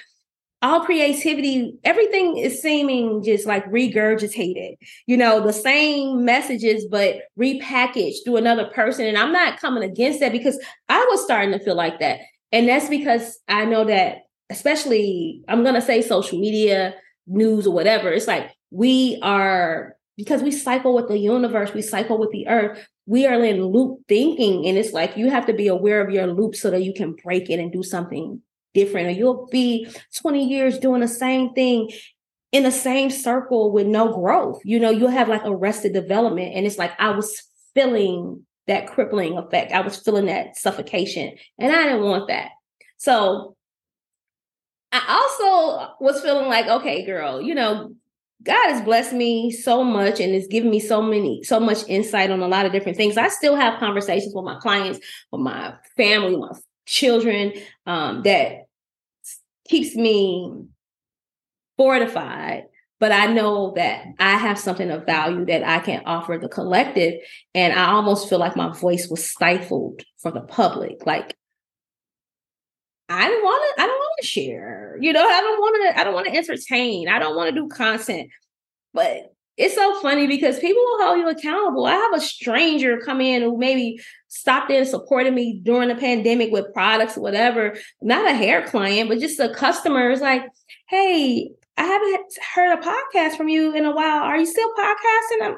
all 0.66 0.84
creativity, 0.84 1.78
everything 1.84 2.38
is 2.38 2.60
seeming 2.60 3.22
just 3.22 3.46
like 3.46 3.64
regurgitated, 3.68 4.78
you 5.06 5.16
know, 5.16 5.40
the 5.40 5.54
same 5.54 6.26
messages, 6.26 6.88
but 6.90 7.18
repackaged 7.40 8.24
through 8.26 8.38
another 8.38 8.66
person. 8.66 9.06
And 9.06 9.16
I'm 9.16 9.32
not 9.32 9.60
coming 9.60 9.84
against 9.84 10.22
that 10.22 10.32
because 10.32 10.60
I 10.90 11.06
was 11.12 11.24
starting 11.24 11.52
to 11.52 11.64
feel 11.64 11.76
like 11.76 12.00
that. 12.00 12.20
And 12.52 12.68
that's 12.68 12.90
because 12.90 13.38
I 13.48 13.66
know 13.66 13.86
that, 13.86 14.24
especially, 14.50 15.44
I'm 15.48 15.62
going 15.62 15.76
to 15.76 15.82
say 15.84 16.02
social 16.02 16.40
media, 16.40 16.96
news, 17.28 17.68
or 17.68 17.74
whatever, 17.74 18.10
it's 18.10 18.28
like 18.28 18.50
we 18.72 19.20
are, 19.22 19.96
because 20.18 20.42
we 20.42 20.50
cycle 20.50 20.96
with 20.96 21.10
the 21.10 21.20
universe, 21.20 21.76
we 21.76 21.84
cycle 21.84 22.18
with 22.18 22.32
the 22.32 22.48
earth, 22.48 22.84
we 23.06 23.28
are 23.28 23.44
in 23.44 23.64
loop 23.64 24.00
thinking 24.08 24.66
and 24.66 24.80
it's 24.80 24.94
like 24.94 25.16
you 25.16 25.30
have 25.30 25.46
to 25.46 25.54
be 25.54 25.68
aware 25.68 26.02
of 26.02 26.10
your 26.10 26.26
loop 26.26 26.56
so 26.56 26.72
that 26.72 26.82
you 26.82 26.92
can 26.92 27.14
break 27.24 27.52
it 27.52 27.60
and 27.60 27.72
do 27.72 27.84
something 27.84 28.42
different 28.76 29.08
or 29.08 29.12
you'll 29.12 29.48
be 29.48 29.88
20 30.22 30.48
years 30.48 30.78
doing 30.78 31.02
the 31.02 31.08
same 31.08 31.54
thing 31.54 31.90
in 32.52 32.62
the 32.62 32.72
same 32.72 33.10
circle 33.10 33.72
with 33.72 33.88
no 33.88 34.14
growth. 34.14 34.62
You 34.64 34.80
know 34.80 34.92
you'll 34.92 35.10
have 35.10 35.30
like 35.30 35.42
arrested 35.46 35.94
development 35.94 36.54
and 36.54 36.68
it's 36.68 36.78
like 36.78 36.92
i 37.00 37.10
was 37.10 37.42
feeling 37.74 38.46
that 38.68 38.88
crippling 38.88 39.38
effect. 39.38 39.72
I 39.72 39.82
was 39.82 39.98
feeling 39.98 40.28
that 40.28 40.58
suffocation 40.58 41.36
and 41.58 41.76
i 41.76 41.84
didn't 41.84 42.04
want 42.04 42.28
that. 42.28 42.52
So 42.98 43.56
i 44.92 45.02
also 45.10 45.94
was 46.00 46.22
feeling 46.22 46.48
like 46.48 46.68
okay 46.68 47.06
girl 47.06 47.42
you 47.42 47.56
know 47.56 47.96
God 48.44 48.70
has 48.70 48.82
blessed 48.84 49.14
me 49.14 49.50
so 49.52 49.84
much 49.84 50.20
and 50.20 50.34
has 50.34 50.48
given 50.48 50.70
me 50.70 50.80
so 50.80 51.02
many, 51.02 51.44
so 51.44 51.60
much 51.60 51.80
insight 51.88 52.30
on 52.30 52.42
a 52.42 52.48
lot 52.48 52.66
of 52.66 52.72
different 52.72 52.98
things. 52.98 53.18
I 53.18 53.30
still 53.30 53.56
have 53.56 53.80
conversations 53.80 54.34
with 54.36 54.46
my 54.46 54.60
clients, 54.60 55.00
with 55.32 55.42
my 55.42 55.74
family, 55.98 56.38
my 56.38 56.52
children, 56.86 57.54
um, 57.88 58.22
that 58.24 58.65
keeps 59.68 59.96
me 59.96 60.66
fortified. 61.78 62.64
But 63.00 63.12
I 63.12 63.28
know 63.28 63.74
that 63.76 64.06
I 64.20 64.38
have 64.38 64.58
something 64.58 64.90
of 64.90 65.06
value 65.06 65.46
that 65.46 65.68
I 65.68 65.80
can 65.80 66.02
offer 66.06 66.40
the 66.42 66.48
collective. 66.48 67.16
And 67.54 67.74
I 67.74 67.92
almost 67.92 68.30
feel 68.30 68.40
like 68.40 68.56
my 68.56 68.72
voice 68.72 69.10
was 69.10 69.30
stifled 69.30 70.02
for 70.22 70.32
the 70.32 70.42
public. 70.42 71.06
Like 71.06 71.36
I 73.10 73.28
don't 73.28 73.44
want 73.44 73.78
to, 73.78 73.84
I 73.84 73.86
don't 73.86 73.98
want 73.98 74.22
to 74.22 74.28
share. 74.28 74.98
You 75.02 75.14
know, 75.14 75.28
I 75.28 75.42
don't 75.42 75.60
want 75.60 75.96
to, 75.96 76.00
I 76.00 76.04
don't 76.04 76.14
want 76.14 76.28
to 76.28 76.36
entertain. 76.36 77.10
I 77.10 77.20
don't 77.20 77.36
want 77.36 77.54
to 77.54 77.62
do 77.62 77.68
content. 77.68 78.30
But 78.94 79.35
it's 79.58 79.76
so 79.76 80.00
funny 80.02 80.28
because 80.28 80.60
people 80.60 80.82
will 80.84 81.06
hold 81.06 81.20
you 81.20 81.30
accountable. 81.30 81.86
I 81.86 81.94
have 81.94 82.14
a 82.14 82.20
stranger 82.20 83.00
come 83.00 83.22
in 83.22 83.42
who 83.42 83.58
maybe 83.58 84.00
stopped 84.28 84.70
in 84.70 84.78
and 84.78 84.88
supported 84.88 85.34
me 85.34 85.62
during 85.64 85.88
the 85.88 85.96
pandemic 85.96 86.52
with 86.52 86.74
products, 86.74 87.16
whatever. 87.16 87.78
Not 88.02 88.30
a 88.30 88.34
hair 88.34 88.68
client, 88.68 89.08
but 89.08 89.20
just 89.20 89.40
a 89.40 89.54
customer 89.54 90.12
is 90.12 90.20
like, 90.20 90.44
hey, 90.90 91.52
I 91.78 91.84
haven't 91.84 92.38
heard 92.54 92.78
a 92.78 92.82
podcast 92.82 93.38
from 93.38 93.48
you 93.48 93.74
in 93.74 93.86
a 93.86 93.96
while. 93.96 94.24
Are 94.24 94.38
you 94.38 94.46
still 94.46 94.70
podcasting? 94.74 95.46
I'm, 95.46 95.58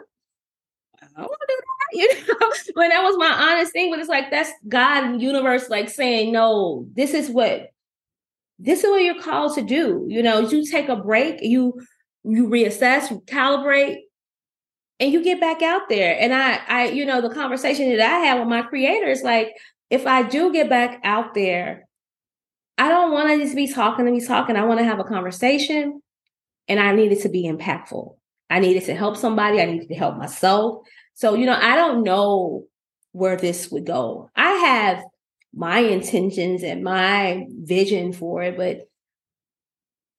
I 1.02 1.22
don't 1.22 1.30
want 1.30 1.42
to 1.42 1.48
do 1.48 1.56
that. 1.56 1.64
You 1.94 2.10
know, 2.28 2.52
but 2.76 2.90
that 2.90 3.02
was 3.02 3.16
my 3.18 3.32
honest 3.32 3.72
thing. 3.72 3.90
But 3.90 4.00
it's 4.00 4.10
like 4.10 4.30
that's 4.30 4.52
God 4.68 5.06
and 5.06 5.22
universe 5.22 5.70
like 5.70 5.90
saying, 5.90 6.34
no, 6.34 6.86
this 6.94 7.14
is 7.14 7.30
what 7.30 7.70
this 8.60 8.84
is 8.84 8.90
what 8.90 9.04
you're 9.04 9.22
called 9.22 9.56
to 9.56 9.62
do. 9.62 10.06
You 10.10 10.22
know, 10.22 10.40
you 10.40 10.70
take 10.70 10.90
a 10.90 10.98
break, 10.98 11.42
you 11.42 11.80
you 12.28 12.48
reassess, 12.48 13.10
you 13.10 13.22
calibrate, 13.26 13.98
and 15.00 15.12
you 15.12 15.24
get 15.24 15.40
back 15.40 15.62
out 15.62 15.90
there. 15.90 16.18
And 16.20 16.34
I, 16.34 16.60
I, 16.68 16.88
you 16.90 17.06
know, 17.06 17.22
the 17.22 17.34
conversation 17.34 17.90
that 17.96 18.02
I 18.02 18.20
have 18.26 18.40
with 18.40 18.48
my 18.48 18.64
creators, 18.64 19.22
like, 19.22 19.54
if 19.90 20.06
I 20.06 20.24
do 20.24 20.52
get 20.52 20.70
back 20.70 21.00
out 21.04 21.34
there, 21.34 21.88
I 22.78 22.90
don't 22.90 23.12
want 23.12 23.30
to 23.30 23.38
just 23.38 23.56
be 23.56 23.72
talking 23.72 24.06
to 24.06 24.12
be 24.12 24.22
talking. 24.22 24.56
I 24.56 24.66
want 24.66 24.80
to 24.80 24.86
have 24.86 25.00
a 25.00 25.04
conversation 25.04 26.02
and 26.68 26.80
I 26.80 26.94
needed 26.94 27.22
to 27.22 27.30
be 27.30 27.46
impactful. 27.46 28.16
I 28.50 28.60
needed 28.60 28.84
to 28.86 28.96
help 28.96 29.18
somebody. 29.18 29.62
I 29.62 29.66
needed 29.66 29.90
to 29.90 29.96
help 29.96 30.18
myself. 30.18 30.86
So, 31.14 31.34
you 31.34 31.46
know, 31.46 31.58
I 31.60 31.76
don't 31.76 32.04
know 32.04 32.66
where 33.12 33.38
this 33.38 33.70
would 33.72 33.86
go. 33.86 34.30
I 34.36 34.52
have 34.52 35.04
my 35.54 35.80
intentions 35.80 36.64
and 36.64 36.84
my 36.84 37.46
vision 37.50 38.14
for 38.14 38.44
it, 38.44 38.58
but 38.58 38.88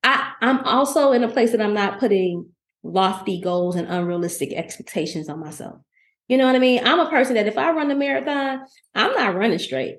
I, 0.02 0.32
I'm 0.40 0.60
also 0.60 1.12
in 1.12 1.24
a 1.24 1.28
place 1.28 1.52
that 1.52 1.60
I'm 1.60 1.74
not 1.74 1.98
putting 1.98 2.50
lofty 2.82 3.40
goals 3.40 3.76
and 3.76 3.88
unrealistic 3.88 4.52
expectations 4.52 5.28
on 5.28 5.40
myself. 5.40 5.80
You 6.28 6.36
know 6.36 6.46
what 6.46 6.56
I 6.56 6.60
mean? 6.60 6.86
I'm 6.86 7.00
a 7.00 7.10
person 7.10 7.34
that 7.34 7.46
if 7.46 7.56
I 7.56 7.72
run 7.72 7.88
the 7.88 7.94
marathon, 7.94 8.60
I'm 8.94 9.14
not 9.14 9.34
running 9.34 9.58
straight. 9.58 9.98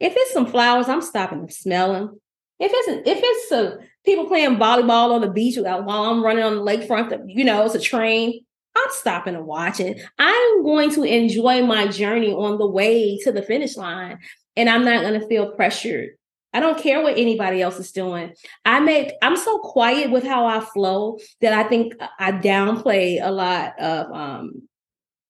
If 0.00 0.14
it's 0.16 0.32
some 0.32 0.46
flowers, 0.46 0.88
I'm 0.88 1.02
stopping 1.02 1.40
and 1.40 1.52
smelling. 1.52 2.18
If 2.58 2.70
it's 2.74 3.08
if 3.08 3.18
it's 3.22 3.52
a, 3.52 3.78
people 4.04 4.26
playing 4.26 4.56
volleyball 4.56 5.12
on 5.12 5.20
the 5.20 5.30
beach 5.30 5.58
while 5.58 5.90
I'm 5.90 6.24
running 6.24 6.44
on 6.44 6.56
the 6.56 6.62
lakefront, 6.62 7.18
you 7.26 7.44
know, 7.44 7.64
it's 7.64 7.74
a 7.74 7.80
train. 7.80 8.40
I'm 8.74 8.90
stopping 8.90 9.34
and 9.34 9.46
watching. 9.46 10.00
I'm 10.18 10.62
going 10.62 10.90
to 10.92 11.02
enjoy 11.02 11.62
my 11.62 11.86
journey 11.86 12.32
on 12.32 12.58
the 12.58 12.66
way 12.66 13.18
to 13.24 13.32
the 13.32 13.42
finish 13.42 13.76
line, 13.76 14.18
and 14.54 14.68
I'm 14.68 14.84
not 14.84 15.02
going 15.02 15.18
to 15.20 15.26
feel 15.26 15.52
pressured 15.52 16.10
I 16.56 16.60
don't 16.60 16.82
care 16.82 17.02
what 17.02 17.18
anybody 17.18 17.60
else 17.60 17.78
is 17.78 17.92
doing. 17.92 18.32
I 18.64 18.80
make 18.80 19.12
I'm 19.20 19.36
so 19.36 19.58
quiet 19.58 20.10
with 20.10 20.24
how 20.24 20.46
I 20.46 20.60
flow 20.60 21.18
that 21.42 21.52
I 21.52 21.68
think 21.68 21.92
I 22.18 22.32
downplay 22.32 23.18
a 23.22 23.30
lot 23.30 23.78
of 23.78 24.10
um 24.10 24.62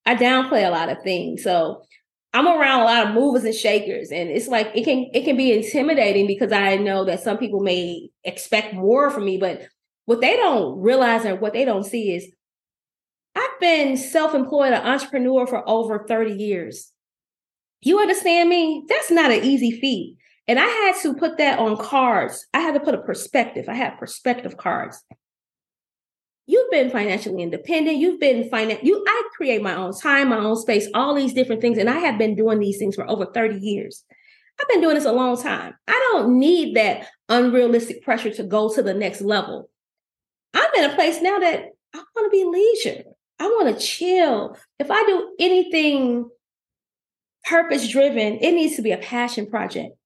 I 0.04 0.14
downplay 0.14 0.64
a 0.64 0.70
lot 0.70 0.88
of 0.88 1.02
things. 1.02 1.42
So 1.42 1.82
I'm 2.32 2.46
around 2.46 2.82
a 2.82 2.84
lot 2.84 3.06
of 3.08 3.14
movers 3.14 3.42
and 3.42 3.52
shakers 3.52 4.12
and 4.12 4.30
it's 4.30 4.46
like 4.46 4.70
it 4.72 4.84
can 4.84 5.10
it 5.12 5.24
can 5.24 5.36
be 5.36 5.52
intimidating 5.52 6.28
because 6.28 6.52
I 6.52 6.76
know 6.76 7.04
that 7.06 7.24
some 7.24 7.38
people 7.38 7.58
may 7.58 8.08
expect 8.22 8.72
more 8.72 9.10
from 9.10 9.24
me 9.24 9.36
but 9.36 9.62
what 10.04 10.20
they 10.20 10.36
don't 10.36 10.80
realize 10.80 11.26
or 11.26 11.34
what 11.34 11.54
they 11.54 11.64
don't 11.64 11.82
see 11.82 12.14
is 12.14 12.28
I've 13.34 13.60
been 13.60 13.96
self-employed 13.96 14.74
an 14.74 14.86
entrepreneur 14.86 15.44
for 15.44 15.68
over 15.68 16.06
30 16.06 16.34
years. 16.34 16.92
You 17.80 17.98
understand 17.98 18.48
me? 18.48 18.84
That's 18.88 19.10
not 19.10 19.32
an 19.32 19.42
easy 19.42 19.72
feat. 19.72 20.18
And 20.48 20.58
I 20.58 20.66
had 20.66 20.94
to 21.02 21.14
put 21.14 21.38
that 21.38 21.58
on 21.58 21.76
cards. 21.76 22.46
I 22.54 22.60
had 22.60 22.74
to 22.74 22.80
put 22.80 22.94
a 22.94 23.02
perspective. 23.02 23.68
I 23.68 23.74
had 23.74 23.98
perspective 23.98 24.56
cards. 24.56 25.02
You've 26.46 26.70
been 26.70 26.90
financially 26.90 27.42
independent. 27.42 27.96
You've 27.96 28.20
been 28.20 28.48
finan- 28.48 28.84
you 28.84 29.04
I 29.06 29.28
create 29.36 29.62
my 29.62 29.74
own 29.74 29.92
time, 29.92 30.28
my 30.28 30.38
own 30.38 30.56
space, 30.56 30.88
all 30.94 31.14
these 31.14 31.32
different 31.32 31.60
things 31.60 31.78
and 31.78 31.90
I 31.90 31.98
have 31.98 32.18
been 32.18 32.36
doing 32.36 32.60
these 32.60 32.78
things 32.78 32.94
for 32.94 33.08
over 33.10 33.26
30 33.26 33.58
years. 33.58 34.04
I've 34.60 34.68
been 34.68 34.80
doing 34.80 34.94
this 34.94 35.04
a 35.04 35.12
long 35.12 35.40
time. 35.40 35.74
I 35.88 36.10
don't 36.12 36.38
need 36.38 36.76
that 36.76 37.08
unrealistic 37.28 38.02
pressure 38.04 38.30
to 38.30 38.44
go 38.44 38.72
to 38.72 38.82
the 38.82 38.94
next 38.94 39.20
level. 39.20 39.68
I'm 40.54 40.70
in 40.78 40.90
a 40.90 40.94
place 40.94 41.20
now 41.20 41.38
that 41.40 41.64
I 41.92 41.98
want 41.98 42.26
to 42.26 42.30
be 42.30 42.44
leisure. 42.44 43.02
I 43.38 43.48
want 43.48 43.76
to 43.76 43.84
chill. 43.84 44.56
If 44.78 44.90
I 44.90 45.02
do 45.04 45.34
anything 45.40 46.30
purpose 47.44 47.88
driven, 47.88 48.38
it 48.38 48.52
needs 48.52 48.76
to 48.76 48.82
be 48.82 48.92
a 48.92 48.98
passion 48.98 49.46
project 49.46 49.96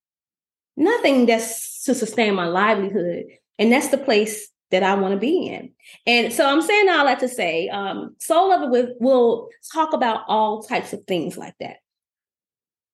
nothing 0.81 1.27
that's 1.27 1.85
to 1.85 1.95
sustain 1.95 2.35
my 2.35 2.47
livelihood. 2.47 3.27
And 3.59 3.71
that's 3.71 3.89
the 3.89 3.99
place 3.99 4.49
that 4.71 4.83
I 4.83 4.95
want 4.95 5.13
to 5.13 5.21
be 5.21 5.47
in. 5.47 5.73
And 6.07 6.33
so 6.33 6.47
I'm 6.47 6.63
saying 6.63 6.89
all 6.89 7.05
that 7.05 7.21
to 7.21 7.29
say, 7.29 7.69
um, 7.69 8.17
Soul 8.19 8.49
Loveth 8.49 8.71
will, 8.71 8.95
will 9.01 9.49
talk 9.73 9.93
about 9.93 10.23
all 10.27 10.63
types 10.63 10.93
of 10.93 11.05
things 11.05 11.37
like 11.37 11.55
that. 11.61 11.77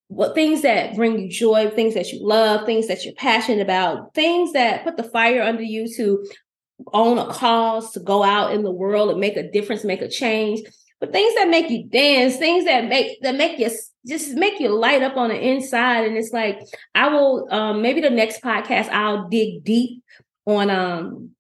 What 0.09 0.35
things 0.35 0.63
that 0.63 0.97
bring 0.97 1.19
you 1.19 1.29
joy, 1.29 1.71
things 1.71 1.95
that 1.95 2.13
you 2.13 2.27
love, 2.27 2.65
things 2.65 2.89
that 2.89 3.05
you're 3.05 3.15
passionate 3.15 3.61
about, 3.61 4.15
things 4.15 4.53
that 4.53 4.85
put 4.85 4.97
the 4.97 5.03
fire 5.03 5.43
under 5.43 5.63
you 5.63 5.93
to 5.97 6.25
own 6.93 7.19
a 7.19 7.27
cause, 7.27 7.93
to 7.93 8.01
go 8.01 8.23
out 8.23 8.53
in 8.53 8.63
the 8.63 8.71
world 8.71 9.11
and 9.11 9.21
make 9.21 9.37
a 9.37 9.51
difference, 9.51 9.85
make 9.85 10.03
a 10.03 10.09
change 10.09 10.61
but 11.01 11.13
things 11.13 11.35
that 11.35 11.49
make 11.49 11.71
you 11.71 11.85
dance, 11.85 12.37
things 12.37 12.65
that 12.65 12.87
make 12.87 13.21
that 13.23 13.35
make 13.35 13.59
you 13.59 13.71
just 14.07 14.35
make 14.35 14.61
you 14.61 14.69
light 14.69 15.03
up 15.03 15.17
on 15.17 15.29
the 15.29 15.39
inside. 15.39 16.07
And 16.07 16.17
it's 16.17 16.33
like 16.33 16.61
I 16.95 17.09
will 17.09 17.47
um 17.51 17.83
maybe 17.83 18.01
the 18.01 18.11
next 18.11 18.43
podcast 18.43 18.89
I'll 18.89 19.29
dig 19.29 19.65
deep 19.65 20.03
on 20.47 20.71
um 20.71 21.36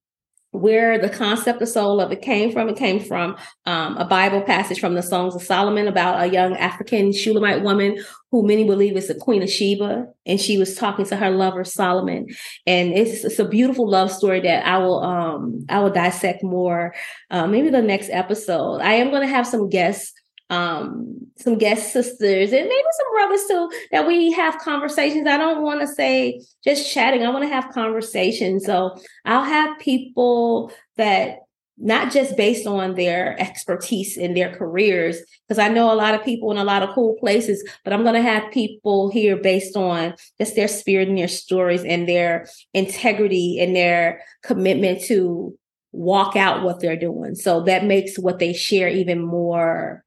where 0.60 0.98
the 0.98 1.08
concept 1.08 1.62
of 1.62 1.68
Soul 1.68 1.96
Loveth 1.96 2.22
came 2.22 2.52
from. 2.52 2.68
It 2.68 2.76
came 2.76 3.00
from 3.00 3.36
um, 3.64 3.96
a 3.96 4.04
Bible 4.04 4.42
passage 4.42 4.80
from 4.80 4.94
the 4.94 5.02
Songs 5.02 5.34
of 5.34 5.42
Solomon 5.42 5.88
about 5.88 6.22
a 6.22 6.28
young 6.28 6.56
African 6.56 7.12
Shulamite 7.12 7.62
woman 7.62 8.02
who 8.30 8.46
many 8.46 8.64
believe 8.64 8.96
is 8.96 9.08
the 9.08 9.14
Queen 9.14 9.42
of 9.42 9.48
Sheba, 9.48 10.06
and 10.26 10.40
she 10.40 10.58
was 10.58 10.74
talking 10.74 11.06
to 11.06 11.16
her 11.16 11.30
lover 11.30 11.64
Solomon, 11.64 12.26
and 12.66 12.92
it's, 12.92 13.24
it's 13.24 13.38
a 13.38 13.48
beautiful 13.48 13.88
love 13.88 14.10
story 14.10 14.40
that 14.40 14.66
I 14.66 14.78
will 14.78 15.02
um, 15.02 15.64
I 15.68 15.80
will 15.80 15.90
dissect 15.90 16.42
more 16.42 16.94
uh, 17.30 17.46
maybe 17.46 17.70
the 17.70 17.82
next 17.82 18.10
episode. 18.10 18.80
I 18.80 18.94
am 18.94 19.10
going 19.10 19.22
to 19.22 19.28
have 19.28 19.46
some 19.46 19.68
guests 19.68 20.12
um 20.48 21.16
some 21.36 21.58
guest 21.58 21.92
sisters 21.92 22.52
and 22.52 22.68
maybe 22.68 22.84
some 22.92 23.12
brothers 23.12 23.44
too 23.48 23.70
that 23.90 24.06
we 24.06 24.30
have 24.32 24.58
conversations. 24.58 25.26
I 25.26 25.36
don't 25.36 25.62
want 25.62 25.80
to 25.80 25.88
say 25.88 26.40
just 26.62 26.92
chatting 26.92 27.24
i 27.24 27.30
want 27.30 27.44
to 27.44 27.48
have 27.48 27.72
conversations. 27.72 28.64
So 28.64 28.96
i'll 29.24 29.42
have 29.42 29.78
people 29.78 30.72
that 30.96 31.40
not 31.78 32.10
just 32.10 32.36
based 32.38 32.66
on 32.66 32.94
their 32.94 33.38
expertise 33.38 34.16
in 34.16 34.32
their 34.32 34.50
careers 34.54 35.18
because 35.46 35.58
i 35.58 35.68
know 35.68 35.92
a 35.92 35.94
lot 35.94 36.14
of 36.14 36.24
people 36.24 36.50
in 36.50 36.56
a 36.56 36.64
lot 36.64 36.82
of 36.82 36.94
cool 36.94 37.14
places 37.20 37.62
but 37.84 37.92
i'm 37.92 38.02
going 38.02 38.14
to 38.14 38.22
have 38.22 38.50
people 38.50 39.10
here 39.10 39.36
based 39.36 39.76
on 39.76 40.14
just 40.38 40.56
their 40.56 40.68
spirit 40.68 41.06
and 41.06 41.18
their 41.18 41.28
stories 41.28 41.84
and 41.84 42.08
their 42.08 42.48
integrity 42.72 43.60
and 43.60 43.76
their 43.76 44.22
commitment 44.42 45.02
to 45.02 45.54
walk 45.96 46.36
out 46.36 46.62
what 46.62 46.78
they're 46.80 46.96
doing. 46.96 47.34
So 47.34 47.62
that 47.62 47.84
makes 47.84 48.18
what 48.18 48.38
they 48.38 48.52
share 48.52 48.88
even 48.88 49.20
more 49.20 50.04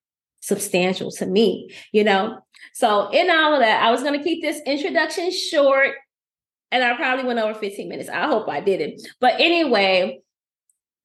substantial 0.50 1.12
to 1.12 1.26
me, 1.26 1.74
you 1.94 2.04
know? 2.04 2.40
So, 2.74 3.10
in 3.10 3.30
all 3.30 3.54
of 3.54 3.62
that, 3.62 3.82
I 3.82 3.92
was 3.92 4.04
going 4.04 4.18
to 4.18 4.24
keep 4.24 4.42
this 4.42 4.60
introduction 4.66 5.32
short 5.32 5.96
and 6.72 6.84
I 6.84 6.96
probably 6.96 7.26
went 7.26 7.40
over 7.40 7.58
15 7.58 7.90
minutes. 7.90 8.10
I 8.10 8.28
hope 8.28 8.48
I 8.48 8.60
didn't. 8.60 9.02
But 9.20 9.40
anyway, 9.40 10.22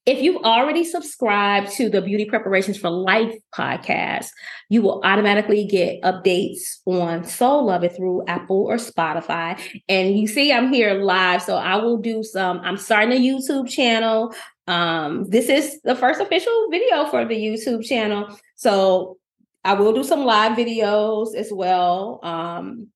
if 0.06 0.20
you've 0.20 0.44
already 0.44 0.84
subscribed 0.84 1.70
to 1.72 1.88
the 1.88 2.02
Beauty 2.02 2.26
Preparations 2.26 2.76
for 2.76 2.90
Life 2.90 3.34
podcast, 3.54 4.28
you 4.68 4.82
will 4.82 5.00
automatically 5.02 5.64
get 5.64 6.02
updates 6.02 6.80
on 6.84 7.24
Soul 7.24 7.66
Loveth 7.66 7.96
through 7.96 8.26
Apple 8.26 8.66
or 8.68 8.76
Spotify. 8.76 9.58
And 9.88 10.18
you 10.18 10.26
see, 10.26 10.52
I'm 10.52 10.70
here 10.70 10.92
live, 11.02 11.40
so 11.40 11.56
I 11.56 11.76
will 11.76 11.96
do 11.96 12.22
some. 12.22 12.60
I'm 12.60 12.76
starting 12.76 13.12
a 13.12 13.20
YouTube 13.20 13.70
channel. 13.70 14.34
Um, 14.66 15.24
this 15.30 15.48
is 15.48 15.80
the 15.82 15.94
first 15.94 16.20
official 16.20 16.68
video 16.70 17.06
for 17.06 17.24
the 17.24 17.36
YouTube 17.36 17.86
channel. 17.86 18.38
So 18.56 19.16
I 19.64 19.74
will 19.74 19.92
do 19.92 20.04
some 20.04 20.24
live 20.24 20.56
videos 20.56 21.34
as 21.34 21.50
well. 21.52 22.20
Um, 22.22 22.88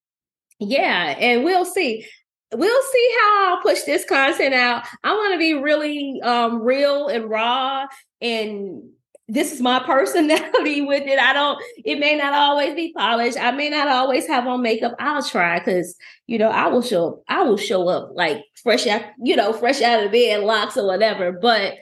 yeah, 0.58 1.16
and 1.18 1.44
we'll 1.44 1.64
see. 1.64 2.06
We'll 2.52 2.82
see 2.82 3.16
how 3.20 3.56
I'll 3.56 3.62
push 3.62 3.82
this 3.82 4.04
content 4.04 4.54
out. 4.54 4.84
I 5.04 5.12
want 5.12 5.34
to 5.34 5.38
be 5.38 5.54
really 5.54 6.20
um, 6.22 6.62
real 6.62 7.08
and 7.08 7.28
raw 7.28 7.86
and 8.22 8.82
this 9.28 9.52
is 9.52 9.60
my 9.60 9.78
personality 9.86 10.80
with 10.80 11.06
it. 11.06 11.18
I 11.18 11.32
don't, 11.32 11.62
it 11.84 11.98
may 11.98 12.16
not 12.16 12.32
always 12.32 12.74
be 12.74 12.92
polished. 12.96 13.38
I 13.38 13.50
may 13.50 13.68
not 13.68 13.88
always 13.88 14.26
have 14.26 14.46
on 14.46 14.62
makeup. 14.62 14.94
I'll 14.98 15.22
try 15.22 15.58
because, 15.58 15.94
you 16.26 16.38
know, 16.38 16.48
I 16.48 16.68
will 16.68 16.82
show 16.82 17.08
up, 17.08 17.22
I 17.28 17.42
will 17.42 17.58
show 17.58 17.88
up 17.88 18.10
like 18.14 18.42
fresh 18.62 18.86
out, 18.86 19.02
you 19.22 19.36
know, 19.36 19.52
fresh 19.52 19.82
out 19.82 20.04
of 20.04 20.12
bed, 20.12 20.40
locks 20.40 20.76
or 20.76 20.86
whatever. 20.86 21.32
But 21.32 21.74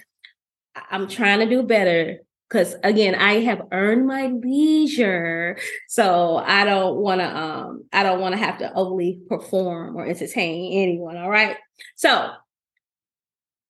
I'm 0.91 1.09
trying 1.09 1.39
to 1.41 1.47
do 1.47 1.63
better 1.63 2.19
because 2.49 2.77
again, 2.85 3.15
I 3.15 3.41
have 3.41 3.63
earned 3.73 4.07
my 4.07 4.29
leisure. 4.29 5.59
So 5.89 6.37
I 6.37 6.65
don't 6.65 6.97
want 6.97 7.21
to 7.21 7.37
um 7.37 7.85
I 7.93 8.03
don't 8.03 8.21
want 8.21 8.35
to 8.35 8.39
have 8.39 8.59
to 8.59 8.73
overly 8.75 9.21
perform 9.29 9.97
or 9.97 10.07
entertain 10.07 10.73
anyone. 10.83 11.17
All 11.17 11.31
right. 11.31 11.57
So 11.97 12.31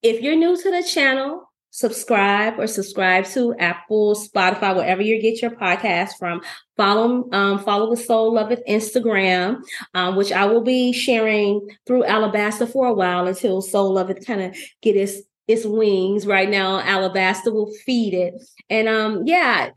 if 0.03 0.23
you're 0.23 0.37
new 0.37 0.57
to 0.57 0.71
the 0.71 0.83
channel, 0.83 1.51
subscribe 1.71 2.59
or 2.59 2.67
subscribe 2.67 3.27
to 3.27 3.55
Apple, 3.59 4.15
Spotify, 4.15 4.75
wherever 4.75 5.03
you 5.03 5.21
get 5.21 5.43
your 5.43 5.51
podcast 5.51 6.13
from. 6.19 6.41
Follow 6.77 7.29
um, 7.33 7.59
follow 7.59 7.95
the 7.95 8.01
Soul 8.01 8.35
Loveth 8.35 8.63
Instagram, 8.69 9.63
um, 9.95 10.17
which 10.17 10.33
I 10.33 10.45
will 10.47 10.63
be 10.63 10.93
sharing 10.93 11.69
through 11.87 12.05
Alabaster 12.05 12.67
for 12.67 12.87
a 12.87 12.95
while 12.95 13.27
until 13.27 13.63
Soul 13.63 13.95
Loveth 13.95 14.27
kind 14.27 14.43
of 14.43 14.57
get 14.83 14.97
its 14.97 15.17
its 15.49 15.65
wings. 15.65 16.27
Right 16.27 16.49
now, 16.49 16.81
Alabaster 16.81 17.53
will 17.53 17.73
feed 17.85 18.15
it, 18.15 18.35
and 18.71 18.89
um, 18.89 19.23
yeah. 19.27 19.71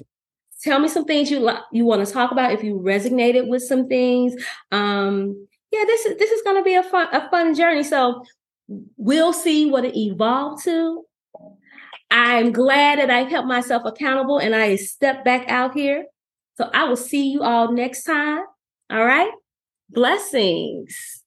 Tell 0.61 0.79
me 0.79 0.89
some 0.89 1.05
things 1.05 1.31
you 1.31 1.39
like 1.39 1.61
you 1.71 1.85
want 1.85 2.05
to 2.05 2.13
talk 2.13 2.33
about. 2.33 2.51
If 2.51 2.65
you 2.65 2.81
resonated 2.81 3.47
with 3.47 3.63
some 3.63 3.87
things, 3.87 4.35
um, 4.73 5.47
yeah, 5.71 5.85
this 5.85 6.05
is 6.05 6.17
this 6.17 6.31
is 6.31 6.41
going 6.41 6.57
to 6.57 6.63
be 6.63 6.75
a 6.75 6.83
fun 6.83 7.07
a 7.13 7.29
fun 7.29 7.55
journey. 7.55 7.83
So 7.83 8.25
we'll 8.97 9.31
see 9.31 9.71
what 9.71 9.85
it 9.85 9.95
evolved 9.97 10.65
to 10.65 11.05
I'm 12.11 12.51
glad 12.51 12.99
that 12.99 13.11
I've 13.11 13.29
helped 13.29 13.47
myself 13.47 13.83
accountable 13.85 14.39
and 14.39 14.55
I 14.55 14.75
step 14.77 15.23
back 15.23 15.47
out 15.49 15.73
here. 15.73 16.05
So 16.55 16.69
I 16.73 16.85
will 16.85 16.97
see 16.97 17.31
you 17.31 17.43
all 17.43 17.71
next 17.71 18.03
time. 18.03 18.43
All 18.89 19.05
right. 19.05 19.31
Blessings. 19.89 21.18